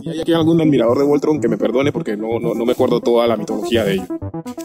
[0.00, 2.72] Si hay aquí algún admirador de Voltron que me perdone porque no, no, no me
[2.72, 4.06] acuerdo toda la mitología de ello.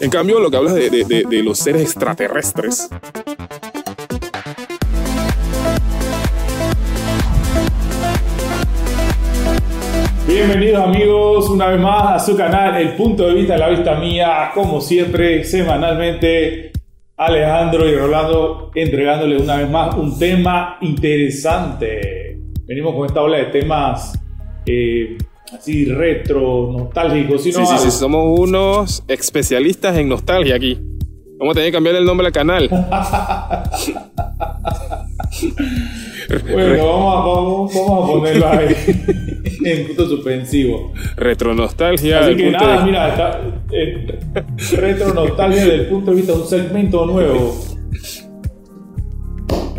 [0.00, 2.88] En cambio, lo que hablas de, de, de, de los seres extraterrestres,
[10.26, 13.96] Bienvenidos amigos una vez más a su canal El Punto de Vista de la Vista
[13.96, 16.72] Mía, como siempre, semanalmente,
[17.18, 22.40] Alejandro y Rolando entregándole una vez más un tema interesante.
[22.66, 24.18] Venimos con esta ola de temas
[24.68, 25.18] eh,
[25.56, 27.42] así retro, nostálgicos.
[27.42, 30.78] ¿sí, sí, somos unos especialistas en nostalgia aquí.
[31.38, 32.68] Vamos a tener que cambiar el nombre al canal.
[36.52, 38.74] Bueno, vamos a, vamos, vamos a ponerlo ahí
[39.64, 40.92] en punto suspensivo.
[41.16, 42.20] Retronostalgia.
[42.20, 43.40] Así que nada, de- mira, está,
[43.72, 44.18] eh,
[44.76, 47.54] retro nostalgia desde el punto de vista de un segmento nuevo.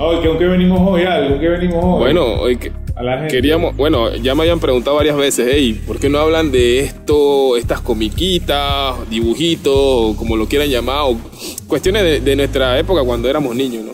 [0.01, 1.29] Ay, ¿con qué venimos hoy, Al?
[1.29, 1.99] ¿Con qué venimos hoy?
[1.99, 3.33] Bueno, hoy que- a la gente.
[3.33, 7.55] queríamos, bueno, ya me habían preguntado varias veces, hey, ¿por qué no hablan de esto,
[7.55, 11.17] estas comiquitas, dibujitos, o como lo quieran llamar, o
[11.65, 13.93] cuestiones de, de nuestra época cuando éramos niños, ¿no?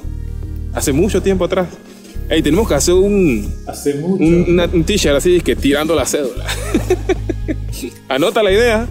[0.73, 1.67] Hace mucho tiempo atrás.
[2.29, 4.23] Hey, tenemos que hacer un, Hace mucho.
[4.23, 6.43] un, un t-shirt así, que tirando la cédula.
[8.09, 8.87] Anota la idea.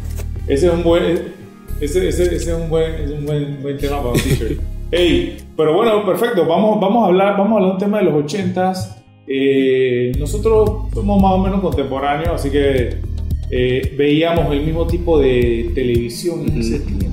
[0.46, 1.34] Ese es un buen.
[1.80, 4.60] Ese, ese, ese es un buen, es un buen, buen tema para un t-shirt.
[4.92, 6.46] Ey, pero bueno, perfecto.
[6.46, 9.03] Vamos, vamos, a hablar, vamos a hablar de un tema de los ochentas.
[9.26, 12.96] Eh, nosotros somos más o menos contemporáneos, así que
[13.50, 17.10] eh, veíamos el mismo tipo de televisión en ese tiempo.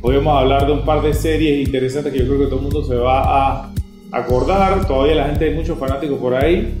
[0.00, 2.56] Hoy vamos a hablar de un par de series interesantes que yo creo que todo
[2.56, 3.20] el mundo se va
[3.66, 3.72] a
[4.10, 4.86] acordar.
[4.86, 6.74] Todavía la gente, hay muchos fanáticos por ahí.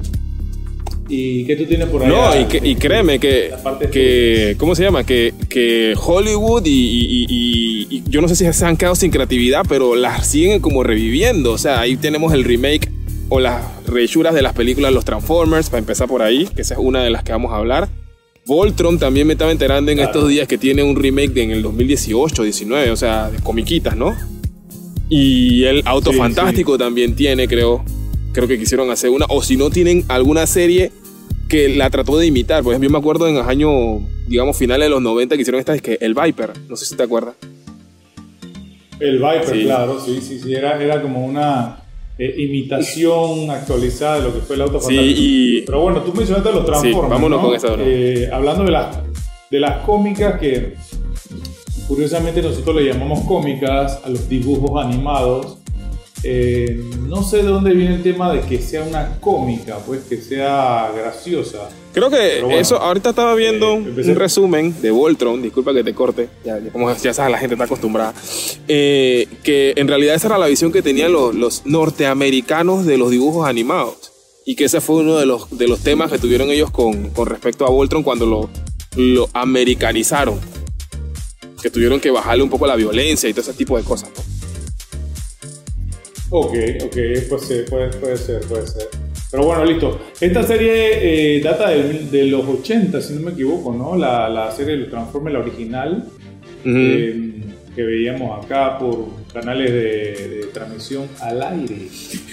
[1.08, 2.08] ¿Y qué tú tienes por ahí?
[2.08, 3.50] No, y, que- y créeme que,
[3.92, 5.04] que ¿cómo se llama?
[5.04, 9.10] Que, que Hollywood y, y- y- y- yo no sé si se han quedado sin
[9.10, 11.52] creatividad, pero las siguen como reviviendo.
[11.52, 12.88] O sea, ahí tenemos el remake
[13.34, 16.80] o las rehechuras de las películas Los Transformers, para empezar por ahí, que esa es
[16.80, 17.88] una de las que vamos a hablar.
[18.44, 20.10] Voltron también me estaba enterando en Claro.
[20.12, 23.96] estos días que tiene un remake de en el 2018, 19, o sea, de comiquitas,
[23.96, 24.14] ¿no?
[25.08, 27.82] Y el Auto Sí, Fantástico también tiene, creo.
[28.34, 29.26] Creo que quisieron hacer una.
[29.28, 30.90] O si no tienen alguna serie
[31.48, 32.60] que la trató de imitar.
[32.60, 35.74] Ejemplo, yo me acuerdo en los años, digamos, finales de los 90 que hicieron esta,
[35.74, 36.52] es que el Viper.
[36.68, 37.34] No sé si te acuerdas.
[39.00, 39.62] El Viper, Sí.
[39.64, 41.81] claro, sí, sí, sí, era, era como una
[42.18, 46.52] eh, imitación actualizada de lo que fue el auto Sí, y- Pero bueno, tú mencionaste
[46.52, 47.46] los Transformers, vámonos ¿no?
[47.48, 47.82] con esa, ¿no?
[47.84, 48.98] Eh, hablando de las,
[49.50, 50.74] de las cómicas que
[51.88, 55.58] curiosamente nosotros le llamamos cómicas a los dibujos animados.
[56.24, 60.18] Eh, no sé de dónde viene el tema de que sea una cómica, pues que
[60.18, 61.68] sea graciosa.
[61.92, 65.94] Creo que bueno, eso, ahorita estaba viendo eh, un resumen de Voltron, disculpa que te
[65.94, 68.14] corte, ya, ya como ya sabes, la gente está acostumbrada,
[68.68, 73.10] eh, que en realidad esa era la visión que tenían los, los norteamericanos de los
[73.10, 74.12] dibujos animados.
[74.44, 77.28] Y que ese fue uno de los, de los temas que tuvieron ellos con, con
[77.28, 78.50] respecto a Voltron cuando lo,
[78.96, 80.40] lo americanizaron.
[81.62, 84.10] Que tuvieron que bajarle un poco la violencia y todo ese tipo de cosas.
[86.34, 86.54] Ok,
[86.84, 86.96] ok,
[87.28, 88.88] pues sí, puede, puede ser, puede ser.
[89.30, 90.00] Pero bueno, listo.
[90.18, 93.96] Esta serie eh, data del- de, los 80, si no me equivoco, ¿no?
[93.96, 96.04] La, la serie de los Transformers, la original,
[96.60, 96.70] Ujú.
[96.74, 97.32] eh,
[97.74, 99.78] que veíamos acá por canales de,
[100.28, 101.88] de transmisión al aire.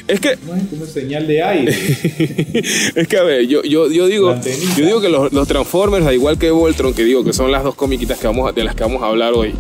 [0.08, 1.72] Es que No es como señal de aire.
[2.96, 4.34] es que a ver, yo, yo, yo digo,
[4.78, 7.64] yo digo que los, los Transformers, al igual que Voltron, que digo que son las
[7.66, 9.54] dos comiquitas que vamos de las que vamos a hablar hoy,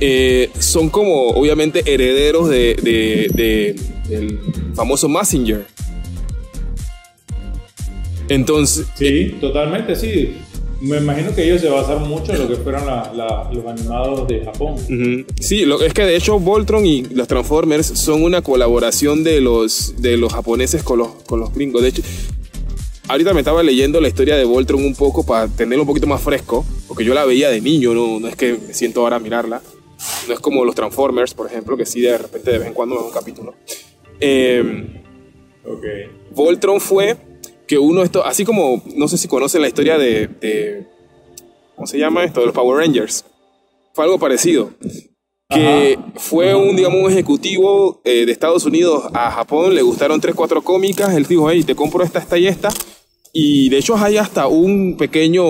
[0.00, 3.76] eh, son como obviamente herederos de, de- de-
[4.08, 4.38] del
[4.74, 5.64] famoso Messenger.
[8.28, 10.36] Entonces, Sí, totalmente, sí.
[10.80, 14.26] Me imagino que ellos se basaron mucho en lo que fueron la- la- los animados
[14.28, 14.76] de Japón.
[15.40, 19.94] Sí, lo, es que de hecho Voltron y los Transformers son una colaboración de los,
[20.02, 21.80] de los japoneses con los, con los gringos.
[21.82, 22.02] De hecho,
[23.08, 26.20] ahorita me estaba leyendo la historia de Voltron un poco para tenerlo un poquito más
[26.20, 29.20] fresco, porque yo la veía de niño, no, no es que me siento ahora a
[29.20, 29.62] mirarla.
[30.28, 32.96] No es como los Transformers, por ejemplo, que sí de repente de vez en cuando
[32.96, 33.54] veo un capítulo.
[34.20, 35.00] Eh,
[35.66, 35.84] Ok.
[36.32, 37.16] Voltron fue
[37.66, 40.86] que uno esto, así como no sé si conocen la historia de, de-
[41.74, 42.40] ¿cómo se llama esto?
[42.40, 43.24] De los Power Rangers.
[43.94, 44.70] Fue algo parecido.
[45.48, 50.34] Que fue un, digamos, un ejecutivo eh, de Estados Unidos a Japón, le gustaron tres,
[50.34, 52.68] cuatro cómicas, él dijo, hey, te compro esta, esta y esta.
[53.36, 55.42] Y de hecho hay hasta un pequeño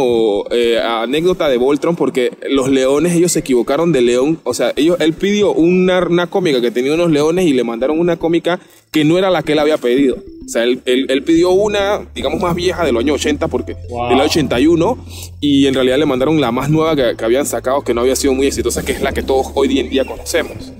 [0.50, 4.38] eh, anécdota de Voltron porque los leones, ellos se equivocaron de león.
[4.44, 8.00] O sea, ellos, él pidió una, una cómica que tenía unos leones y le mandaron
[8.00, 8.58] una cómica
[8.90, 10.16] que no era la que él había pedido.
[10.16, 13.76] O sea, él, él- él pidió una, digamos, más vieja de los años 80 porque
[13.90, 14.08] Wow.
[14.08, 15.04] del año 81
[15.40, 18.16] y en realidad le mandaron la más nueva que, que habían sacado que no había
[18.16, 20.72] sido muy exitosa, que es la que todos hoy en día conocemos.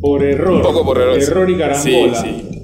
[0.00, 0.52] Por error.
[0.54, 1.22] Un poco por error.
[1.22, 2.22] Error y carambola.
[2.22, 2.61] Sí, sí.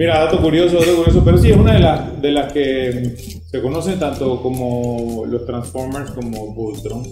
[0.00, 3.14] Mira, dato curioso, dato curioso, pero sí es una de las, de las que
[3.44, 7.02] se conocen tanto como los Transformers como Voltron.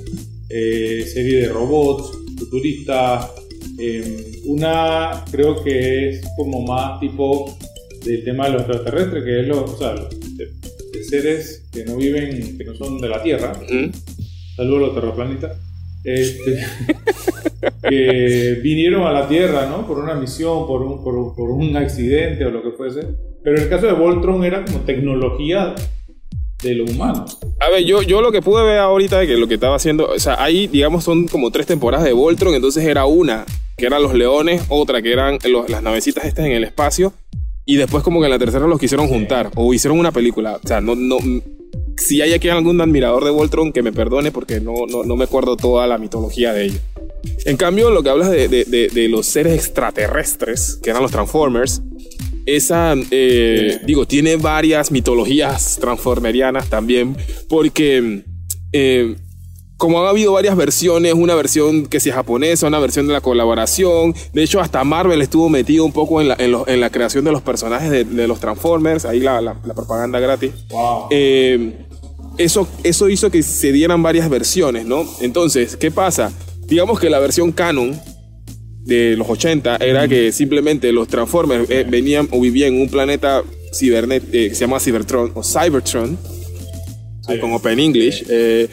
[0.49, 3.31] Eh, serie de robots, futuristas.
[3.79, 7.59] Eh, una creo que es como más tipo
[8.07, 10.47] del tema de los extraterrestres, que es lo, o sea, de,
[10.91, 13.53] de seres que no viven, que no son de la Tierra.
[13.71, 13.91] ¿Mm?
[14.57, 15.59] Saludos a los terraplanistas.
[16.05, 16.65] Este,
[17.83, 19.87] que vinieron a la Tierra, ¿no?
[19.87, 23.01] Por una misión, por un, por, por un accidente o lo que fuese.
[23.43, 25.75] Pero en el caso de Voltron era como tecnología
[26.63, 27.25] de lo humano.
[27.61, 30.07] A ver, yo, yo lo que pude ver ahorita de que lo que estaba haciendo,
[30.09, 33.45] o sea, ahí, digamos, son como tres temporadas de Voltron, entonces era una
[33.77, 37.13] que eran los leones, otra que eran los- las navecitas estas en el espacio,
[37.65, 40.67] y después como que en la tercera los quisieron juntar, o hicieron una película, o
[40.67, 41.19] sea, no, no,
[41.97, 45.25] si hay aquí algún admirador de Voltron que me perdone porque no, no, no me
[45.25, 46.79] acuerdo toda la mitología de ello.
[47.45, 51.11] En cambio, lo que hablas de, de- de- de los seres extraterrestres, que eran los
[51.11, 51.83] Transformers,
[52.47, 57.17] esa, eh, digo, tiene varias mitologías transformerianas también,
[57.49, 58.25] porque
[58.73, 59.17] eh,
[59.77, 64.15] como han habido varias versiones, una versión que sea japonesa, una versión de la colaboración,
[64.33, 67.25] de hecho hasta Marvel estuvo metido un poco en la, en lo- en la creación
[67.25, 70.53] de los personajes de, de los Transformers, ahí la, la- la propaganda gratis.
[70.71, 71.07] Wow.
[71.11, 71.85] Eh,
[72.39, 75.05] eso, eso hizo que se dieran varias versiones, ¿no?
[75.21, 76.33] Entonces, ¿qué pasa?
[76.69, 77.99] Digamos que la versión canon
[78.85, 83.43] de los 80 era que simplemente los Transformers eh, venían o vivían en un planeta
[83.75, 86.19] cibernet eh, que se llama Cybertron o Cybertron,
[87.27, 87.39] Sí.
[87.41, 88.25] con Open English.
[88.31, 88.69] eh,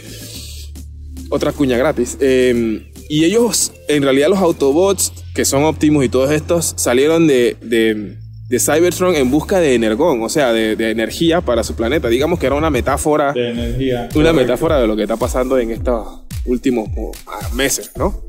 [1.30, 2.18] otra cuña gratis.
[2.22, 7.56] eh, y ellos, en realidad, los Autobots, que son Optimus y todos estos, salieron de,
[7.62, 12.08] de, de Cybertron en busca de energón, o sea, de, de energía para su planeta.
[12.10, 14.02] Digamos que era una metáfora, de energía.
[14.04, 14.34] una Correcto.
[14.34, 16.90] metáfora de lo que está pasando en estos últimos
[17.54, 18.22] meses, ¿no?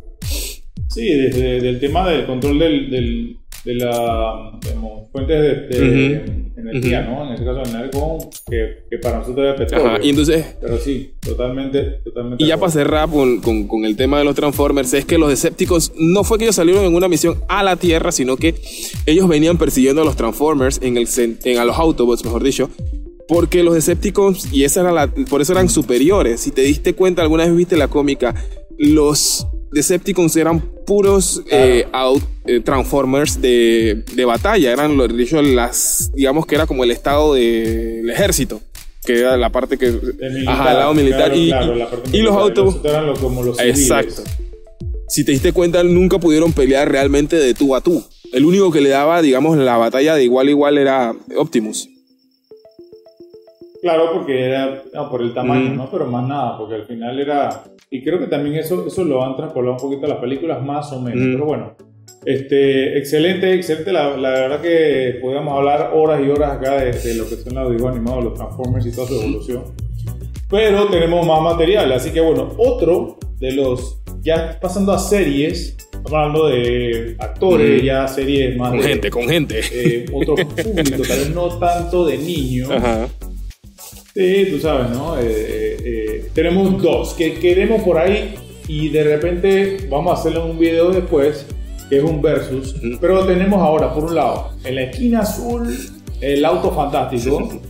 [0.88, 6.24] Sí, desde el tema del control del, del- de la digamos, fuentes de, de
[6.56, 7.02] energía.
[7.02, 7.26] ¿no?
[7.26, 8.18] En este caso, el energón,
[8.48, 9.86] que, que para nosotros es petróleo.
[9.88, 12.44] Ajá, y entonces Pero sí, totalmente, totalmente.
[12.44, 15.30] Y ya para cerrar con, con- con el tema de los Transformers, es que los
[15.30, 18.54] Decepticons no fue que ellos salieron en una misión a la Tierra, sino que
[19.04, 21.08] ellos venían persiguiendo a los Transformers, en el,
[21.44, 22.70] en, a los Autobots, mejor dicho,
[23.28, 26.40] porque los Decepticons, y esa era la, por eso eran superiores.
[26.40, 28.34] Si te diste cuenta, alguna vez viste la cómica,
[28.78, 36.12] los Decepticons eran puros eh, out- eh, Transformers de, de batalla, eran de hecho, las,
[36.14, 38.60] digamos que era como el estado del ejército.
[39.04, 39.92] Que era la parte que.
[39.92, 41.30] Militar, ajá, el lado militar.
[41.30, 43.80] claro, y, claro, la parte y los otros eran lo- como los civiles.
[43.80, 44.22] Exacto.
[45.08, 48.02] Si te diste cuenta, nunca pudieron pelear realmente de tú a tú.
[48.32, 51.88] El único que le daba, digamos, la batalla de igual a igual era Optimus.
[53.86, 55.76] Claro, porque era no, por el tamaño, Mm.
[55.76, 55.88] ¿no?
[55.90, 57.62] Pero más nada, porque al final era.
[57.88, 60.92] Y creo que también eso, eso lo han traspolado un poquito a las películas, más
[60.92, 61.20] o menos.
[61.24, 61.32] Mm.
[61.34, 61.74] Pero bueno,
[62.24, 63.92] este, excelente, excelente.
[63.92, 67.54] La, la verdad que podríamos hablar horas y horas acá de, de lo que son
[67.54, 69.62] los dibujos animados, los Transformers y toda su evolución.
[70.50, 74.00] Pero tenemos más material, así que bueno, otro de los.
[74.22, 77.84] Ya pasando a series, hablando de actores, Mm.
[77.84, 78.70] ya series más.
[78.70, 79.60] Con de- gente, con gente.
[79.72, 82.70] eh, otro público, tal vez no tanto de niños.
[82.70, 83.06] Ajá.
[84.16, 85.18] Sí, tú sabes, ¿no?
[85.18, 88.34] Eh, eh, eh, tenemos dos que queremos por ahí
[88.66, 91.44] y de repente vamos a hacerle un video después,
[91.90, 92.76] que es un versus.
[92.98, 95.68] Pero tenemos ahora, por un lado, en la esquina azul,
[96.22, 97.60] el auto fantástico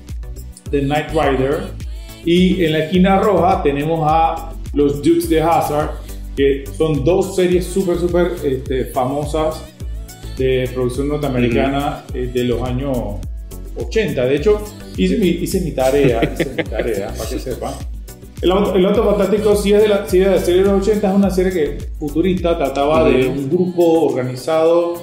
[0.71, 1.63] de Knight Rider.
[2.25, 5.95] Y en la esquina roja tenemos a los Dukes de Hazard,
[6.37, 9.65] que son dos series súper, súper este, famosas
[10.39, 12.97] de producción norteamericana eh, de los años
[13.77, 14.27] 80.
[14.27, 14.63] De hecho,
[14.97, 17.75] hice mi, hice mi tarea, hice mi tarea, para que sepan.
[18.43, 20.69] El auto, el Auto Fantástico sí es, de la, sí es de la serie de
[20.69, 24.95] los 80, es una serie que futurista, trataba de un grupo organizado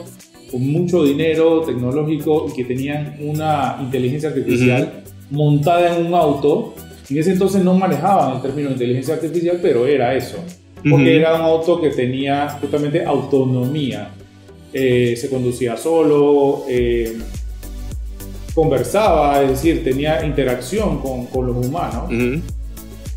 [0.52, 6.76] con mucho dinero tecnológico y que tenían una inteligencia artificial montada en un auto.
[7.10, 10.38] En ese entonces no manejaban el término inteligencia artificial, pero era eso.
[10.76, 11.02] Porque Ujú.
[11.20, 14.10] era un auto que tenía justamente autonomía.
[14.72, 17.18] Eh, se conducía solo, eh,
[18.54, 22.42] conversaba, es decir, tenía interacción con, con los humanos Ujú.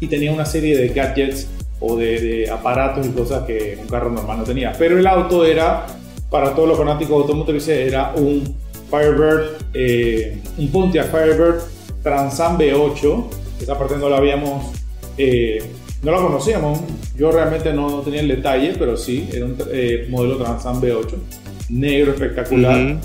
[0.01, 1.49] y tenía una serie de gadgets
[1.81, 4.73] o de, de aparatos y cosas que un carro normal no tenía.
[4.79, 5.87] Pero el auto era,
[6.31, 8.55] para todos los fanáticos automotrices, era un
[8.91, 11.61] Firebird, eh, un Pontiac Firebird
[12.03, 13.25] Transam V8.
[13.61, 14.73] Esa parte no la habíamos,
[15.19, 15.59] eh,
[16.03, 16.81] no la conocíamos.
[17.17, 21.15] Yo realmente no, no tenía el detalle, pero sí, era un eh, modelo Transam V8,
[21.71, 22.97] negro espectacular,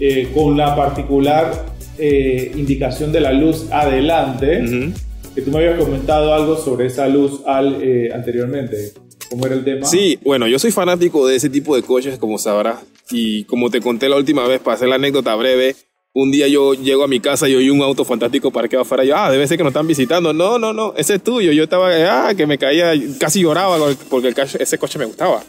[0.00, 1.66] eh, con la particular
[1.98, 4.92] eh, indicación de la luz adelante
[5.34, 8.94] que tú me habías comentado algo sobre esa luz al, eh, anteriormente.
[9.28, 9.86] ¿Cómo era el tema?
[9.86, 12.78] Sí, bueno, yo soy fanático de ese tipo de coches, como sabrás.
[13.10, 15.76] Y como te conté la última vez, para hacer la anécdota breve,
[16.14, 19.04] un día yo llego a mi casa y oí un auto fantástico parqueado afuera.
[19.04, 20.32] Yo, ah, debe ser que nos están visitando.
[20.32, 21.52] No, no, no, ese es tuyo.
[21.52, 21.90] Yo estaba,
[22.28, 23.76] ah, que me caía, casi lloraba
[24.08, 25.44] porque ese coche me gustaba.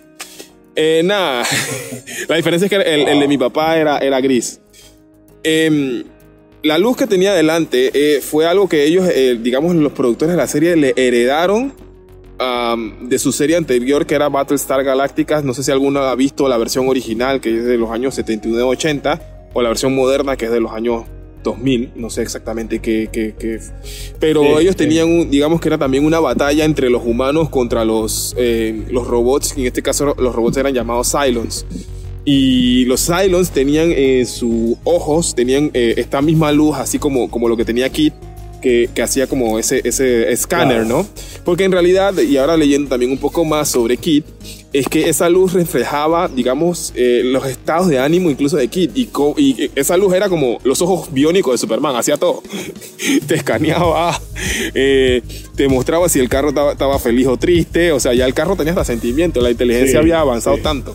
[0.75, 1.44] Eh, nada,
[2.27, 4.60] la diferencia es que el, de mi papá era, era gris.
[5.44, 6.04] Em,
[6.67, 10.38] la luz que tenía delante eh, fue algo que ellos, eh, digamos, los productores de
[10.38, 11.74] la serie le heredaron
[13.01, 15.41] de su serie anterior que era Battlestar Galactica.
[15.41, 19.21] No sé si alguno ha visto la versión original que es de los años 79-80
[19.53, 21.05] o la versión moderna que es de los años
[21.43, 23.59] 2000, no sé exactamente qué, qué,
[24.19, 28.36] pero ellos tenían, un, digamos que era también una batalla entre los humanos contra los,
[28.38, 31.65] eh, los robots, en este caso los robots eran llamados Cylons.
[32.29, 37.48] Y los Cylons tenían en sus ojos, tenían eh, esta misma luz, así como, como
[37.48, 38.13] lo que tenía Kit,
[38.62, 41.07] que, que, hacía como ese, ese escáner, ¿no?
[41.46, 44.25] Porque en realidad, y ahora leyendo también un poco más sobre Kit,
[44.74, 48.91] es que esa luz reflejaba, digamos, eh, los estados de ánimo incluso de Kit.
[48.93, 52.43] Y, y, esa luz era como los ojos biónicos de Superman, hacía todo.
[53.27, 54.19] te escaneaba,
[54.74, 55.22] eh,
[55.55, 58.74] te mostraba si el carro estaba, feliz o triste, o sea, ya el carro tenía
[58.74, 60.93] hasta sentimiento, la inteligencia había avanzado tanto.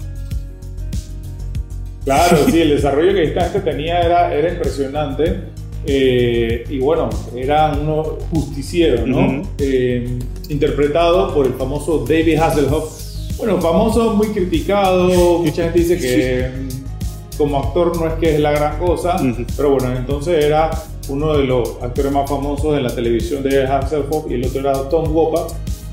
[2.05, 5.41] Claro, sí, el desarrollo que esta gente tenía era, era impresionante.
[5.85, 9.43] Eh, y bueno, era uno justiciero, ¿no?
[9.59, 10.19] Eh,
[10.49, 13.37] interpretado por el famoso David Hasselhoff.
[13.39, 15.41] Bueno, famoso, muy criticado.
[15.41, 19.17] Mucha gente dice que mm, como actor no es que es la gran cosa,
[19.57, 20.71] pero bueno, entonces era
[21.09, 24.89] uno de los actores más famosos de la televisión de Hasselhoff y el otro era
[24.89, 25.53] Tom Wopat,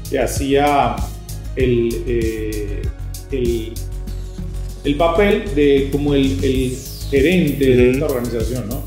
[0.09, 0.95] que hacía
[1.55, 2.81] el, eh,
[3.31, 3.73] el
[4.89, 6.77] el papel de como el,
[7.09, 8.83] gerente de esta organización, ¿no?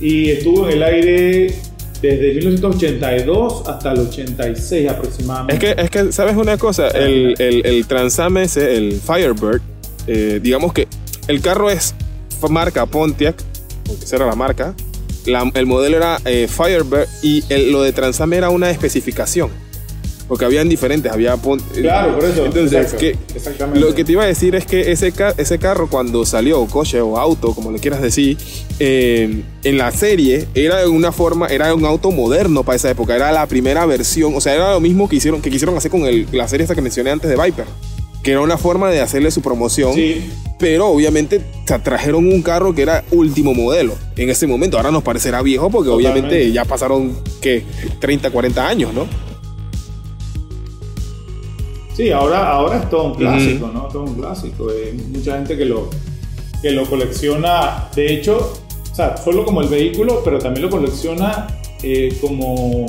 [0.00, 1.54] Y estuvo en el aire
[2.02, 5.70] desde 1982 hasta el 86 aproximadamente.
[5.70, 6.88] Es que, es que ¿sabes una cosa?
[6.88, 9.60] El, el, el Transam ese, el Firebird,
[10.08, 10.88] eh, digamos que
[11.28, 11.94] el carro es
[12.48, 13.36] marca Pontiac,
[13.86, 14.74] porque esa era la marca,
[15.54, 19.50] el modelo era eh, Firebird y lo de Transam era una especificación
[20.30, 21.36] porque habían diferentes, había...
[21.36, 22.46] Claro, por eso.
[22.46, 22.94] Entonces,
[23.74, 27.00] lo que te iba a decir es que ese, ese carro cuando salió, o coche
[27.00, 28.38] o auto, como le quieras decir,
[28.78, 33.16] eh, en la serie era de una forma, era un auto moderno para esa época,
[33.16, 36.02] era la primera versión, o sea, era lo mismo que hicieron, que quisieron hacer con
[36.02, 37.64] el, la serie esta que mencioné antes de Viper
[38.22, 40.30] que era una forma de hacerle su promoción, sí.
[40.58, 41.40] pero obviamente
[41.82, 44.76] trajeron un carro que era último modelo en ese momento.
[44.76, 47.64] Ahora nos parecerá viejo porque obviamente ya pasaron, ¿qué?
[47.98, 49.06] 30, 40 años, ¿no?
[52.00, 53.82] Sí, ahora, ahora es todo un clásico, ¿no?
[53.88, 54.70] Todo un clásico.
[54.70, 55.90] Hay mucha gente que lo,
[56.62, 58.54] que lo colecciona, de hecho,
[58.90, 61.46] o sea, solo como el vehículo, pero también lo colecciona
[61.82, 62.86] eh, como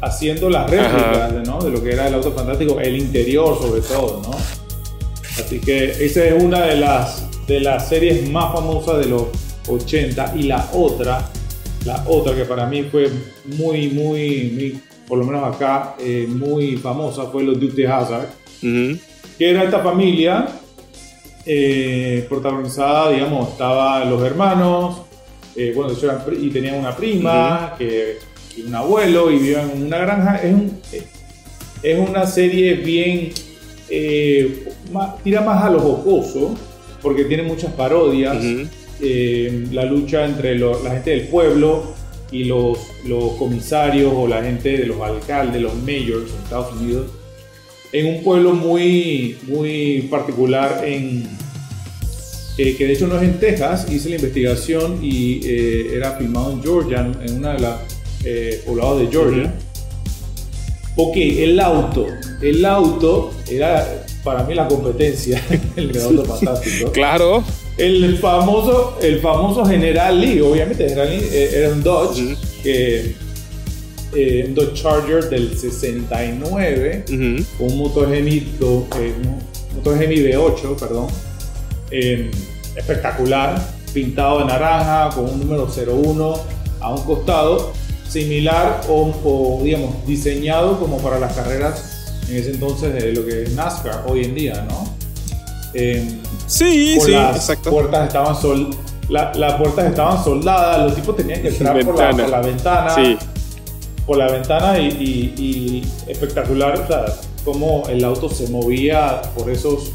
[0.00, 1.60] haciendo las réplicas ¿no?
[1.60, 4.36] de lo que era el auto fantástico, el interior sobre todo, ¿no?
[5.40, 9.26] Así que esa es una de las, de las series más famosas de los
[9.68, 11.30] 80 y la otra,
[11.84, 13.08] la otra que para mí fue
[13.56, 18.28] muy, muy, muy por lo menos acá, eh, muy famosa fue los Duty Hazard,
[18.60, 20.46] que era esta familia
[21.44, 25.02] eh, protagonizada, digamos, estaban los hermanos,
[25.56, 25.92] eh, bueno,
[26.40, 28.18] y tenían una prima, que,
[28.56, 30.36] y un abuelo, y vivían en una granja.
[30.36, 31.02] Es,
[31.82, 33.32] es una serie bien,
[35.24, 36.54] tira más a lo jocoso,
[37.02, 38.36] porque tiene muchas parodias.
[39.72, 41.99] la lucha entre la gente del pueblo
[42.32, 47.06] y los, los comisarios o la gente de los alcaldes, los mayors en Estados Unidos,
[47.92, 51.26] en un pueblo muy, muy particular en,
[52.56, 56.52] eh, que de hecho no es en Texas, hice la investigación y eh, era filmado
[56.52, 57.76] en Georgia, en una de las
[58.24, 59.54] eh, poblados de Georgia.
[60.96, 62.06] Ok, el auto,
[62.42, 65.42] el auto era para mí la competencia,
[65.76, 66.92] el auto fantástico.
[66.92, 67.42] Claro.
[67.80, 73.14] El famoso, el famoso General Lee, obviamente General Lee eh, era un Dodge, que,
[74.14, 77.04] eh, un Dodge Charger del 69,
[77.56, 79.14] con un Hemi, eh,
[79.82, 81.06] Hemi V8, perdón,
[81.90, 82.30] em,
[82.76, 83.58] espectacular,
[83.94, 86.38] pintado de naranja, con un número 01
[86.80, 87.72] a un costado,
[88.06, 93.44] similar o, o digamos diseñado como para las carreras en ese entonces de lo que
[93.44, 94.94] es NASCAR hoy en día, ¿no?
[95.72, 96.19] Em,
[96.50, 97.70] Sí, sí, las exacto.
[97.70, 98.70] Puertas estaban sol,
[99.08, 102.94] las puertas estaban soldadas, los tipos tenían que entrar por la, ventana.
[102.94, 103.16] Sí.
[104.04, 107.04] Por la ventana y, espectacular, o sea,
[107.44, 109.92] cómo el auto se movía por esos,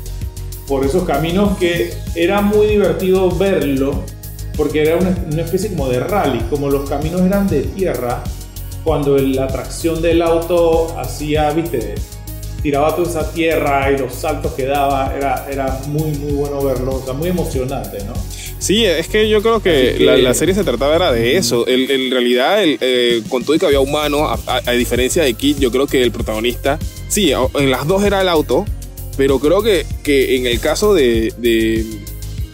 [0.65, 4.03] por esos caminos que era muy divertido verlo,
[4.55, 8.24] porque era una, una especie como de rally, como los caminos eran de tierra,
[8.85, 11.95] cuando la tracción del auto hacía, viste,
[12.65, 16.95] tiraba toda esa tierra y los saltos que daba, era, era muy, muy bueno verlo,
[16.95, 18.13] o sea, muy emocionante, ¿no?
[18.57, 21.67] Sí, es que yo creo que, que- La, la serie se trataba era de eso.
[21.67, 25.22] El- en realidad, el, eh, con todo y que había humanos, a, a- a diferencia
[25.22, 28.65] de Kid, yo creo que el protagonista, sí, en las dos era el auto,
[29.15, 31.86] pero creo que, que en el caso de, de,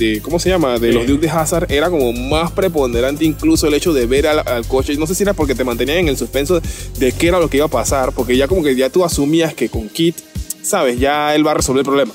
[0.02, 0.78] de- ¿cómo se llama?
[0.80, 0.94] De Sí.
[0.98, 4.66] los Duke de Hazard era como más preponderante incluso el hecho de ver al, al
[4.68, 4.96] coche.
[4.98, 6.60] No sé si era porque te mantenían en el suspenso
[7.00, 9.54] de qué era lo que iba a pasar, porque ya como que ya tú asumías
[9.54, 10.16] que con Kid,
[10.64, 12.14] sabes, ya él va a resolver el problema.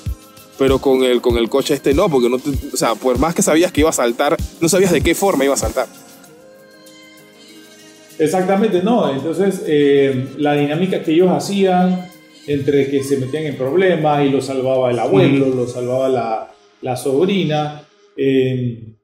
[0.59, 3.35] Pero con el, con el coche este no, porque no te- o sea, por más
[3.35, 5.87] que sabías que iba a saltar, no sabías de qué forma iba a saltar.
[8.19, 9.11] Exactamente, no.
[9.13, 12.09] Entonces, eh, la dinámica que ellos hacían
[12.47, 16.49] entre que se metían en problemas y lo salvaba el abuelo, lo salvaba la,
[16.87, 17.83] la sobrina,
[18.17, 18.95] eh,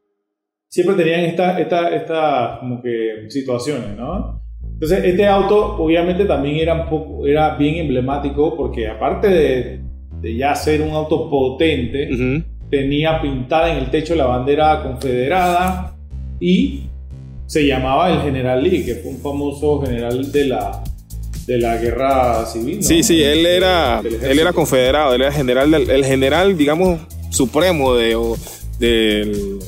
[0.68, 4.40] siempre tenían esta, esta, esta como que situaciones, ¿no?
[4.74, 9.80] Entonces, este auto obviamente también era, un poco, era bien emblemático porque aparte de,
[10.20, 12.44] de ya ser un auto potente, Ujú.
[12.70, 15.94] tenía pintada en el techo la bandera confederada
[16.40, 16.84] y
[17.46, 20.82] se llamaba el General Lee, que fue un famoso general de la,
[21.46, 22.76] de la guerra civil.
[22.76, 22.82] ¿no?
[22.82, 27.00] Sí, sí, él era, él era confederado, él era general del, el general, digamos,
[27.32, 28.36] supremo de, o-
[28.78, 29.58] del,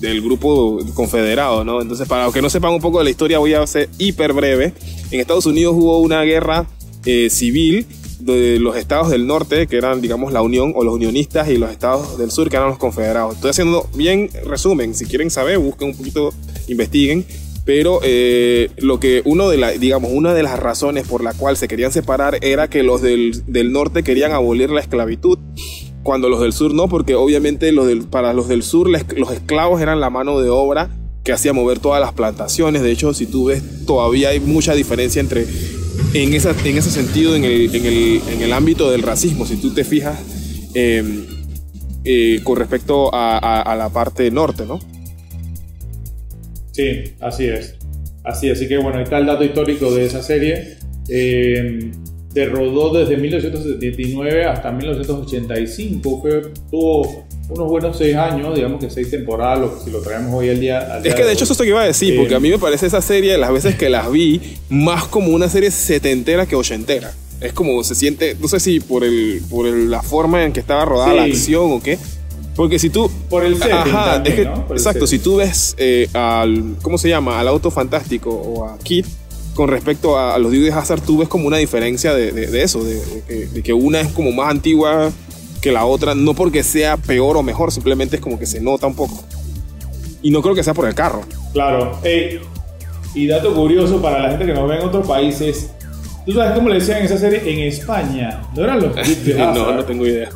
[0.00, 1.82] del grupo confederado, ¿no?
[1.82, 4.32] Entonces, para los que no sepan un poco de la historia, voy a ser hiper
[4.32, 4.72] breve.
[5.10, 6.66] En Estados Unidos hubo una guerra
[7.04, 7.86] eh, civil
[8.20, 11.70] de los estados del norte, que eran, digamos, la Unión o los unionistas, y los
[11.70, 13.34] estados del sur, que eran los confederados.
[13.34, 14.94] Estoy haciendo bien resumen.
[14.94, 16.32] Si quieren saber, busquen un poquito,
[16.68, 17.26] investiguen.
[17.64, 21.56] Pero eh, lo que uno de la, digamos, una de las razones por la cual
[21.56, 25.38] se querían separar era que los del, del norte querían abolir la esclavitud,
[26.02, 29.30] cuando los del sur no, porque obviamente los del- para los del sur les- los
[29.32, 30.90] esclavos eran la mano de obra
[31.24, 32.82] que hacía mover todas las plantaciones.
[32.82, 35.46] De hecho, si tú ves, todavía hay mucha diferencia entre,
[36.14, 39.46] en, esa, en ese sentido, en el, en, el, en el ámbito del racismo.
[39.46, 40.18] Si tú te fijas
[40.74, 41.26] eh,
[42.04, 44.80] eh, con respecto a, la parte norte, ¿no?
[46.72, 47.76] Sí, así es.
[48.24, 50.78] Así, así que bueno, ahí está el dato histórico de esa serie.
[51.08, 51.90] Eh,
[52.32, 56.20] se rodó desde 1979 hasta 1985.
[56.22, 60.48] Fue, tuvo unos buenos seis años, digamos que seis temporadas, lo, si lo traemos hoy
[60.48, 60.78] al día.
[60.78, 62.34] al Es día que de hecho eso es lo que iba a decir, Eh, porque
[62.34, 65.70] a mí me parece esa serie, las veces que las vi, más como una serie
[65.70, 67.12] setentera que ochentera.
[67.40, 70.60] Es como se siente, no sé si por, el, por el- la forma en que
[70.60, 71.16] estaba rodada Sí.
[71.16, 71.98] la acción o qué.
[72.54, 73.10] Porque si tú...
[73.30, 74.66] Por el setting Ajá, también, es que- ¿no?
[74.70, 76.76] Exacto, si tú ves eh, al...
[76.82, 77.40] ¿Cómo se llama?
[77.40, 79.06] Al Auto Fantástico o a Kid
[79.54, 82.46] con respecto a, a los Duke de Hazard, tú ves como una diferencia de, de-
[82.46, 85.10] de eso, de, de que, una es como más antigua
[85.60, 88.86] que la otra, no porque sea peor o mejor, simplemente es como que se nota
[88.86, 89.22] un poco.
[90.22, 91.22] Y no creo que sea por el carro.
[91.52, 91.98] Claro.
[93.14, 95.70] Y dato curioso para la gente que nos ve en otros países.
[96.24, 98.42] ¿Tú sabes cómo le decían esa serie en España?
[98.56, 99.74] No eran los Duke de no, Hazard.
[99.76, 100.30] no tengo idea.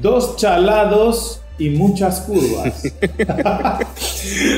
[0.00, 2.82] Dos chalados y muchas curvas.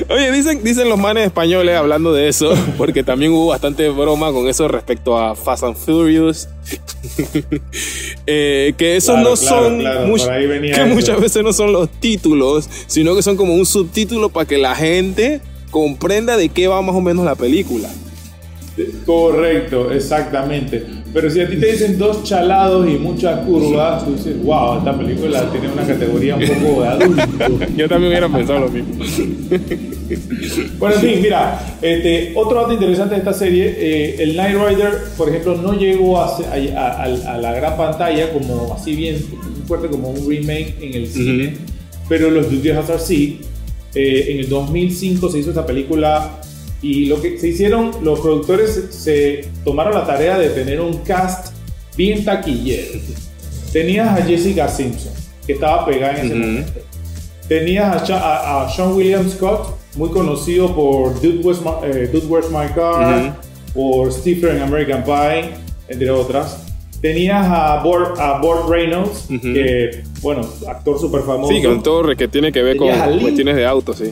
[0.08, 4.48] Oye, dicen, dicen los manes españoles hablando de eso, porque también hubo bastante broma con
[4.48, 6.48] eso respecto a Fast and Furious.
[8.26, 10.26] Eh, que esos Claro, no claro, son claro, much-
[10.62, 10.86] que eso.
[10.86, 14.74] muchas veces no son los títulos, sino que son como un subtítulo para que la
[14.74, 17.90] gente comprenda de qué va más o menos la película.
[19.04, 20.86] Correcto, exactamente.
[21.14, 24.98] Pero si a ti te dicen dos chalados y muchas curvas, tú dices, wow, esta
[24.98, 27.22] película tiene una categoría un poco de adulto.
[27.76, 29.04] Yo también hubiera pensado lo mismo.
[30.78, 34.92] Bueno, en fin, mira, este, otro dato interesante de esta serie, eh, el Knight Rider,
[35.16, 39.16] por ejemplo, no llegó a, a- a- a la gran pantalla como así bien
[39.66, 41.54] fuerte como un remake en el cine,
[42.08, 43.40] pero los de Hazard sí.
[43.94, 46.38] Eh, en el 2005 se hizo esta película
[46.84, 51.54] y lo que se hicieron, los productores se, tomaron la tarea de tener un cast
[51.96, 52.98] bien taquillero.
[53.72, 55.12] Tenías a Jessica Simpson,
[55.46, 56.44] que estaba pegada en ese Ujú.
[56.46, 56.72] momento.
[57.48, 62.26] Tenías a, a- a Sean William Scott, muy conocido por Dude, Where's My, eh, Dude,
[62.26, 63.36] Where's My Car,
[63.74, 65.50] por Stifler en American Pie,
[65.88, 66.58] entre otras.
[67.00, 69.40] Tenías a Burt, a Burt Reynolds, Ujú.
[69.40, 71.52] que, bueno, actor súper famoso.
[71.52, 74.10] Sí, con todo que tiene que ver con Tenías Lin- cuestiones de autos, sí.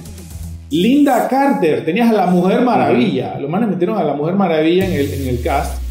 [0.72, 3.38] Linda Carter, tenías a la Mujer Maravilla.
[3.38, 5.82] Los manes metieron a la Mujer Maravilla en el, en el cast.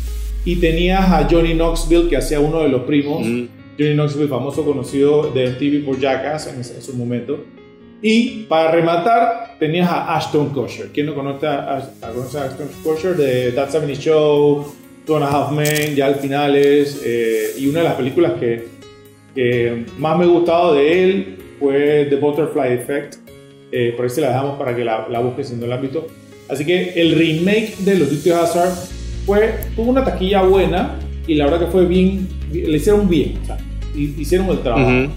[0.44, 3.22] Y tenías a Johnny Knoxville, que hacía uno de los primos.
[3.22, 3.48] Ujú.
[3.78, 7.46] Johnny Knoxville, famoso conocido de MTV por Jackass en, ese- en su momento.
[8.02, 10.88] Y para rematar, tenías a Ashton Kutcher.
[10.92, 13.16] ¿Quién no conoce a, a- a- Ashton Kutcher?
[13.16, 14.66] De That 70 Show,
[15.06, 17.00] Two and a Half Men, ya al finales.
[17.06, 18.68] eh, y una de las películas que,
[19.36, 23.18] que más me ha gustado de él fue The Butterfly Effect.
[23.72, 26.08] Eh, por ahí se la dejamos para que la, la busques en el ámbito.
[26.50, 28.74] Así que el remake de Los de Hazard
[29.26, 33.46] fue, tuvo una taquilla buena y la verdad que fue bien, le hicieron bien, o
[33.46, 33.58] sea,
[33.96, 34.90] hi- hicieron el trabajo.
[34.90, 35.12] Ujú.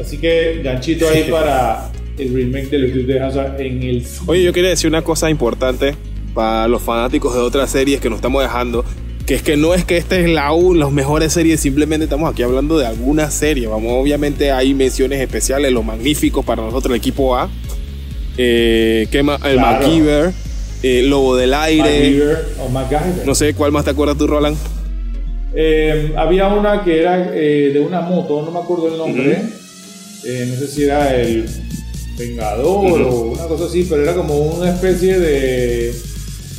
[0.00, 4.06] Así que ganchito ahí para el remake de los Dukes de Hazzard en el.
[4.26, 5.94] Oye, yo quería decir una cosa importante
[6.34, 8.84] para los fanáticos de otras series que nos estamos dejando.
[9.26, 12.32] Que es que no es que esta es la U, las mejores series, simplemente estamos
[12.32, 13.66] aquí hablando de alguna serie.
[13.66, 17.50] Vamos, obviamente hay menciones especiales, los magníficos para nosotros, el equipo A.
[18.38, 19.40] Eh, ¿qué más?
[19.44, 19.60] el Claro.
[19.80, 20.32] MacGyver,
[20.82, 21.82] eh, Lobo del Aire.
[21.82, 23.26] MacGyver o MacGyver.
[23.26, 24.56] No sé cuál más te acuerdas tú, Roland.
[25.54, 29.42] Eh, había una que era eh, de una moto, no me acuerdo el nombre.
[29.42, 31.46] No sé si era el
[32.18, 35.94] Vengador o una cosa así, pero era como una especie de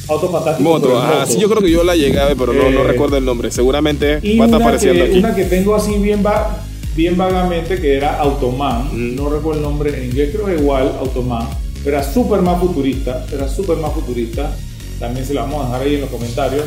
[0.08, 0.68] auto fantástico.
[0.70, 1.26] Moto, moto.
[1.28, 3.52] sí, yo creo que yo la llegué a ver, pero no, no recuerdo el nombre.
[3.52, 5.20] Seguramente Y va a estar apareciendo que, aquí.
[5.20, 6.64] una que tengo así bien, va,
[6.96, 8.90] bien vagamente, que era Automan.
[8.92, 9.16] Mm.
[9.16, 11.48] No recuerdo el nombre en inglés, creo que igual, Automan.
[11.84, 13.26] Pero era súper más futurista.
[13.34, 14.56] Era súper más futurista.
[15.00, 16.66] También se la vamos a dejar ahí en los comentarios.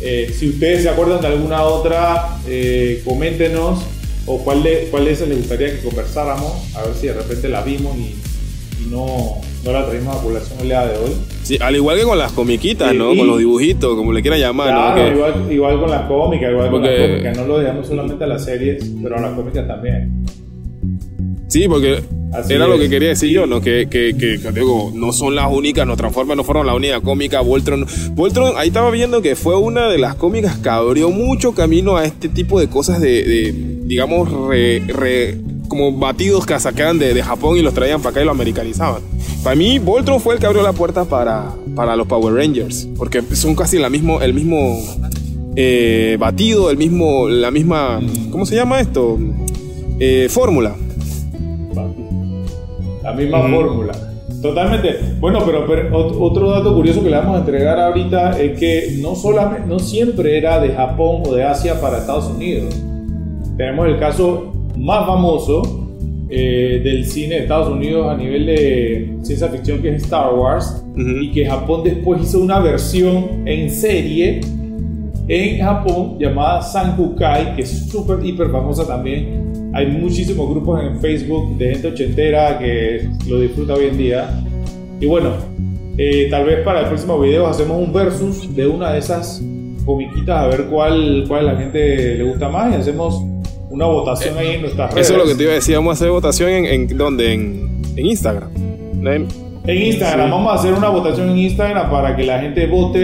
[0.00, 3.80] Eh, si ustedes se acuerdan de alguna otra, eh, coméntenos.
[4.28, 6.52] O cuál de, cuál de esas les gustaría que conversáramos.
[6.74, 8.14] A ver si de repente la vimos y,
[8.82, 11.12] y no, no la traímos a población el día de hoy.
[11.44, 13.14] Sí, al igual que con las comiquitas, Sí, ¿no?
[13.14, 14.80] y- Con los dibujitos, como le quieran llamar, ¿no?
[14.94, 17.32] Claro, Que- igual, igual con la cómica, igual con Porque- la cómica.
[17.34, 20.26] No lo dejamos solamente a las series, pero a las cómicas también.
[21.48, 22.00] Sí, porque
[22.32, 23.60] Así era lo que quería decir yo, ¿no?
[23.60, 27.00] Que, que, que, que digo, no son las únicas, los Transformers no fueron la única
[27.00, 27.86] cómica, Voltron.
[28.10, 32.04] Voltron, ahí estaba viendo que fue una de las cómicas que abrió mucho camino a
[32.04, 37.22] este tipo de cosas de, de, digamos, re, re- como batidos que sacaban de, de
[37.22, 39.02] Japón y los traían para acá y lo americanizaban.
[39.42, 43.22] Para mí, Voltron fue el que abrió la puerta para, para los Power Rangers, porque
[43.32, 44.78] son casi la mismo, el mismo
[45.54, 49.18] eh, batido, el mismo, la misma, ¿cómo se llama esto?
[50.00, 50.76] Eh, fórmula.
[53.06, 53.92] La misma fórmula.
[54.42, 54.96] Totalmente.
[55.20, 58.98] Bueno, pero, pero ot- otro dato curioso que le vamos a entregar ahorita es que
[59.00, 62.74] no, solamente, no siempre era de Japón o de Asia para Estados Unidos.
[63.56, 65.62] Tenemos el caso más famoso
[66.28, 70.84] eh, del cine de Estados Unidos a nivel de ciencia ficción que es Star Wars
[70.96, 74.40] y que Japón después hizo una versión en serie
[75.28, 79.70] en Japón llamada Sankukai, que es súper, hiper famosa también.
[79.74, 84.30] Hay muchísimos grupos en Facebook de gente ochentera que lo disfruta hoy en día.
[85.00, 85.30] Y bueno,
[85.98, 89.42] eh, tal vez para el próximo video hacemos un versus de una de esas
[89.84, 93.22] comiquitas a ver cuál, cuál a la gente le gusta más y hacemos
[93.70, 95.06] una votación ahí en nuestras redes.
[95.08, 95.74] Eso es lo que te iba a decir.
[95.74, 97.32] Vamos a hacer votación en, en ¿dónde?
[97.32, 98.48] En, en Instagram.
[99.06, 99.26] En-
[99.68, 100.30] En Instagram, Sí.
[100.30, 103.00] vamos a hacer una votación en Instagram para que la gente vote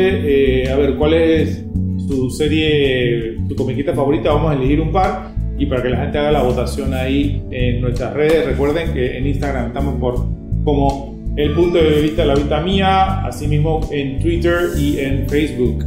[0.65, 1.62] eh, a ver cuál es
[2.09, 4.33] su serie, tu comiquita favorita.
[4.33, 7.81] Vamos a elegir un par y para que la gente haga la votación ahí en
[7.81, 8.47] nuestras redes.
[8.47, 10.27] Recuerden que en Instagram estamos por
[10.65, 15.85] como el punto de vista de la vista mía, asimismo en Twitter y en Facebook.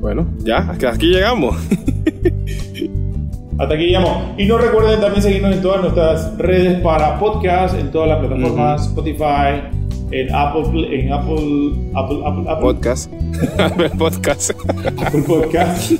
[0.00, 1.56] Bueno, ya, hasta aquí llegamos.
[3.56, 4.36] Hasta aquí llegamos.
[4.36, 8.88] Y no recuerden también seguirnos en todas nuestras redes para podcast, en todas las plataformas,
[8.88, 9.73] Spotify,
[10.14, 13.10] en Apple, en Apple, Apple, Apple, Apple, Podcast.
[13.98, 14.50] Podcast.
[14.50, 15.92] Apple Podcast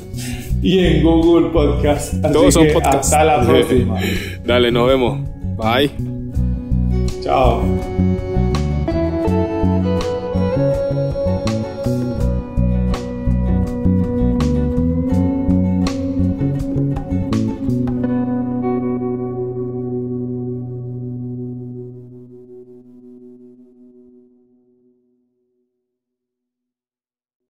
[0.62, 2.14] y en Google Podcast.
[2.24, 3.12] Así Todos son que podcasts.
[3.12, 4.00] Hasta la próxima.
[4.44, 5.20] Dale, nos vemos.
[5.56, 5.90] Bye.
[7.22, 7.93] Chao.